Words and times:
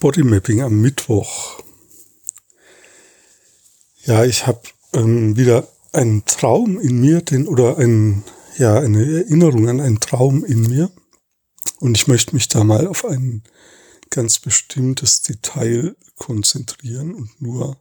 Bodymapping 0.00 0.62
am 0.62 0.80
Mittwoch. 0.80 1.60
Ja, 4.04 4.24
ich 4.24 4.46
habe 4.46 4.60
ähm, 4.92 5.36
wieder 5.36 5.66
einen 5.92 6.24
Traum 6.24 6.78
in 6.78 7.00
mir, 7.00 7.20
den 7.20 7.48
oder 7.48 7.78
ein, 7.78 8.22
ja, 8.58 8.78
eine 8.78 9.04
Erinnerung 9.04 9.68
an 9.68 9.80
einen 9.80 9.98
Traum 9.98 10.44
in 10.44 10.62
mir. 10.62 10.90
Und 11.80 11.96
ich 11.96 12.06
möchte 12.06 12.34
mich 12.34 12.46
da 12.46 12.62
mal 12.62 12.86
auf 12.86 13.04
ein 13.04 13.42
ganz 14.10 14.38
bestimmtes 14.38 15.22
Detail 15.22 15.96
konzentrieren 16.16 17.14
und 17.14 17.42
nur 17.42 17.76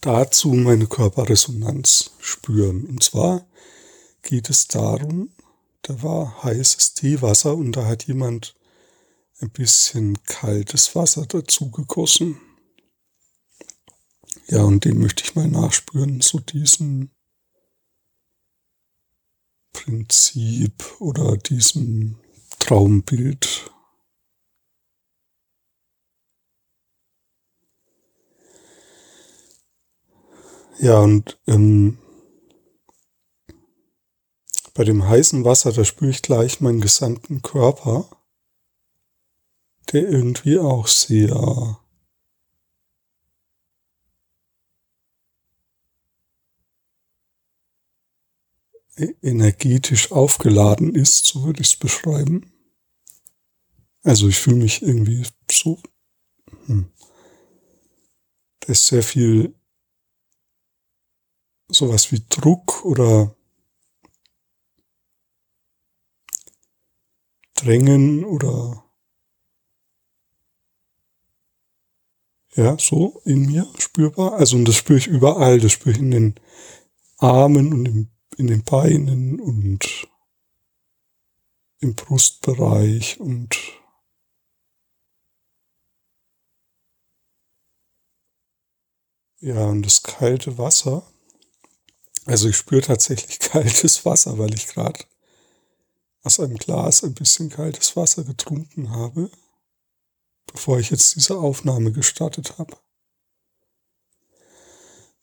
dazu 0.00 0.50
meine 0.50 0.86
Körperresonanz 0.86 2.12
spüren. 2.20 2.84
Und 2.84 3.02
zwar 3.02 3.46
geht 4.22 4.48
es 4.48 4.68
darum, 4.68 5.30
da 5.82 6.02
war 6.04 6.44
heißes 6.44 6.94
Teewasser 6.94 7.56
und 7.56 7.72
da 7.72 7.86
hat 7.86 8.04
jemand 8.04 8.54
ein 9.40 9.50
bisschen 9.50 10.22
kaltes 10.24 10.94
Wasser 10.94 11.26
dazu 11.26 11.70
gegossen. 11.70 12.40
Ja, 14.48 14.62
und 14.62 14.84
dem 14.84 15.00
möchte 15.00 15.22
ich 15.24 15.34
mal 15.34 15.48
nachspüren, 15.48 16.20
so 16.20 16.38
diesen 16.38 17.10
Prinzip 19.72 21.00
oder 21.00 21.36
diesem 21.36 22.18
Traumbild. 22.58 23.70
Ja, 30.80 31.00
und 31.00 31.38
ähm, 31.46 31.98
bei 34.74 34.84
dem 34.84 35.08
heißen 35.08 35.44
Wasser, 35.44 35.72
da 35.72 35.84
spüre 35.84 36.10
ich 36.10 36.22
gleich 36.22 36.60
meinen 36.60 36.80
gesamten 36.80 37.42
Körper, 37.42 38.08
der 39.92 40.08
irgendwie 40.08 40.58
auch 40.58 40.86
sehr 40.86 41.78
e-, 48.96 49.14
energetisch 49.22 50.12
aufgeladen 50.12 50.94
ist, 50.94 51.26
so 51.26 51.44
würde 51.44 51.62
ich 51.62 51.68
es 51.68 51.76
beschreiben. 51.76 52.52
Also 54.02 54.28
ich 54.28 54.38
fühle 54.38 54.56
mich 54.56 54.82
irgendwie 54.82 55.26
so, 55.50 55.80
hm, 56.66 56.90
da 58.60 58.72
ist 58.72 58.86
sehr 58.86 59.02
viel 59.02 59.54
sowas 61.70 62.12
wie 62.12 62.22
Druck 62.28 62.84
oder 62.84 63.34
Drängen 67.54 68.24
oder 68.24 68.87
ja, 72.58 72.76
so 72.76 73.22
in 73.24 73.46
mir 73.46 73.68
spürbar. 73.78 74.32
Also 74.32 74.56
und 74.56 74.66
das 74.66 74.74
spüre 74.74 74.98
ich 74.98 75.06
überall, 75.06 75.60
das 75.60 75.70
spüre 75.70 75.92
ich 75.92 76.00
in 76.00 76.10
den 76.10 76.34
Armen 77.18 77.72
und 77.72 77.86
in, 77.86 78.10
in 78.36 78.48
den 78.48 78.64
Beinen 78.64 79.38
und 79.40 80.08
im 81.78 81.94
Brustbereich 81.94 83.20
und 83.20 83.56
ja, 89.40 89.66
und 89.66 89.86
das 89.86 90.02
kalte 90.02 90.58
Wasser. 90.58 91.06
Also 92.26 92.48
ich 92.48 92.56
spüre 92.56 92.82
tatsächlich 92.82 93.38
kaltes 93.38 94.04
Wasser, 94.04 94.36
weil 94.36 94.52
ich 94.54 94.66
gerade 94.66 94.98
aus 96.24 96.40
einem 96.40 96.56
Glas 96.56 97.04
ein 97.04 97.14
bisschen 97.14 97.50
kaltes 97.50 97.94
Wasser 97.94 98.24
getrunken 98.24 98.90
habe, 98.90 99.30
bevor 100.58 100.80
ich 100.80 100.90
jetzt 100.90 101.14
diese 101.14 101.38
Aufnahme 101.38 101.92
gestartet 101.92 102.58
habe. 102.58 102.76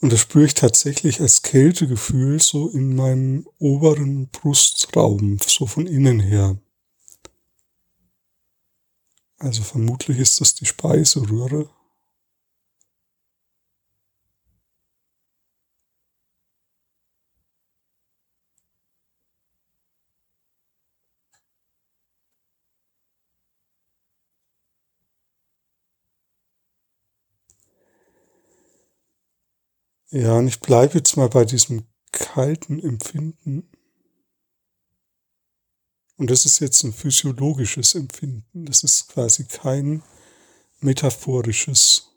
Und 0.00 0.12
das 0.12 0.20
spüre 0.20 0.44
ich 0.44 0.54
tatsächlich 0.54 1.20
als 1.20 1.42
Kältegefühl 1.42 2.40
so 2.40 2.68
in 2.68 2.94
meinem 2.94 3.48
oberen 3.58 4.28
Brustraum, 4.28 5.38
so 5.44 5.66
von 5.66 5.88
innen 5.88 6.20
her. 6.20 6.56
Also 9.38 9.64
vermutlich 9.64 10.20
ist 10.20 10.40
das 10.40 10.54
die 10.54 10.66
Speiseröhre. 10.66 11.68
Ja, 30.10 30.38
und 30.38 30.48
ich 30.48 30.60
bleibe 30.60 30.94
jetzt 30.94 31.16
mal 31.16 31.28
bei 31.28 31.44
diesem 31.44 31.86
kalten 32.12 32.78
Empfinden. 32.78 33.68
Und 36.16 36.30
das 36.30 36.44
ist 36.46 36.60
jetzt 36.60 36.84
ein 36.84 36.92
physiologisches 36.92 37.94
Empfinden. 37.94 38.66
Das 38.66 38.84
ist 38.84 39.08
quasi 39.08 39.44
kein 39.44 40.02
metaphorisches 40.80 42.10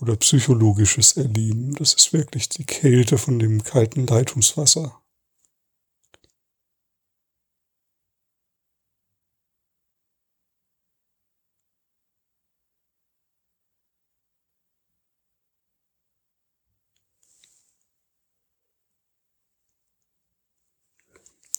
oder 0.00 0.16
psychologisches 0.16 1.16
Erleben. 1.16 1.74
Das 1.74 1.94
ist 1.94 2.12
wirklich 2.12 2.48
die 2.48 2.64
Kälte 2.64 3.18
von 3.18 3.38
dem 3.38 3.64
kalten 3.64 4.06
Leitungswasser. 4.06 5.02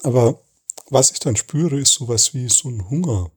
Aber 0.03 0.41
was 0.89 1.11
ich 1.11 1.19
dann 1.19 1.35
spüre, 1.35 1.79
ist 1.79 1.93
sowas 1.93 2.33
wie 2.33 2.49
so 2.49 2.69
ein 2.69 2.89
Hunger. 2.89 3.31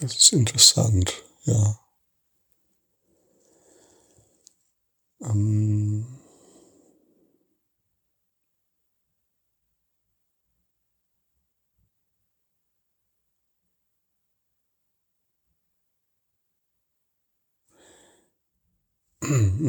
Das 0.00 0.14
ist 0.16 0.32
interessant, 0.32 1.22
ja. 1.44 1.78
Ähm 5.20 6.06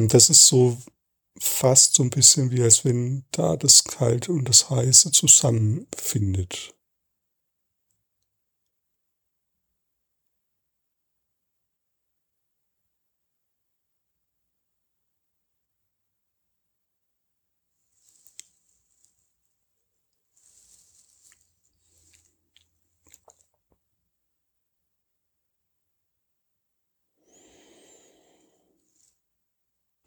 Das 0.08 0.30
ist 0.30 0.46
so 0.46 0.76
fast 1.38 1.94
so 1.94 2.02
ein 2.02 2.10
bisschen 2.10 2.50
wie 2.50 2.62
als 2.62 2.84
wenn 2.84 3.24
da 3.30 3.56
das 3.56 3.84
Kalte 3.84 4.32
und 4.32 4.48
das 4.48 4.70
Heiße 4.70 5.10
zusammenfindet. 5.10 6.73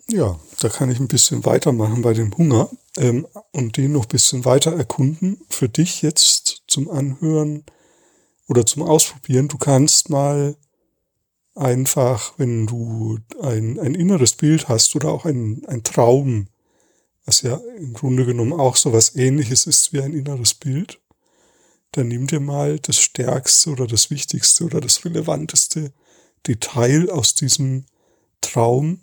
Ja, 0.09 0.39
da 0.62 0.69
kann 0.69 0.89
ich 0.89 1.00
ein 1.00 1.09
bisschen 1.09 1.44
weitermachen 1.45 2.01
bei 2.01 2.13
dem 2.13 2.36
Hunger 2.38 2.69
ähm, 2.98 3.27
und 3.51 3.75
den 3.75 3.92
noch 3.92 4.06
ein 4.06 4.09
bisschen 4.09 4.45
weiter 4.45 4.71
erkunden. 4.71 5.42
Für 5.50 5.68
dich 5.68 6.01
jetzt 6.01 6.63
zum 6.68 6.89
Anhören 6.89 7.65
oder 8.48 8.65
zum 8.65 8.83
Ausprobieren. 8.83 9.50
Du 9.50 9.57
kannst 9.57 10.09
mal 10.09 10.56
einfach, 11.56 12.33
wenn 12.38 12.68
du 12.68 13.19
ein, 13.42 13.80
ein 13.80 13.95
inneres 13.95 14.33
Bild 14.33 14.69
hast 14.69 14.95
oder 14.95 15.09
auch 15.09 15.25
ein, 15.25 15.65
ein 15.68 15.83
Traum, 15.83 16.48
was 17.25 17.42
ja 17.42 17.60
im 17.77 17.94
Grunde 17.94 18.25
genommen 18.25 18.53
auch 18.53 18.77
so 18.77 18.94
was 18.94 19.15
ähnliches 19.15 19.68
ist 19.68 19.92
wie 19.92 20.01
ein 20.01 20.13
inneres 20.13 20.53
Bild, 20.53 21.01
dann 21.92 22.07
nimm 22.07 22.27
dir 22.27 22.39
mal 22.39 22.80
das 22.80 22.98
stärkste 22.98 23.71
oder 23.71 23.88
das 23.88 24.10
wichtigste 24.10 24.63
oder 24.63 24.80
das 24.80 25.03
relevanteste 25.03 25.92
Detail 26.45 27.10
aus 27.10 27.36
diesem 27.36 27.86
Traum 28.39 29.01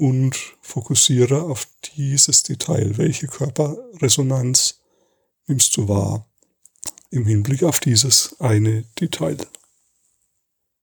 und 0.00 0.34
fokussiere 0.62 1.42
auf 1.42 1.68
dieses 1.94 2.42
Detail. 2.42 2.96
Welche 2.96 3.26
Körperresonanz 3.26 4.80
nimmst 5.46 5.76
du 5.76 5.88
wahr 5.88 6.26
im 7.10 7.26
Hinblick 7.26 7.62
auf 7.64 7.80
dieses 7.80 8.34
eine 8.40 8.84
Detail? 8.98 9.36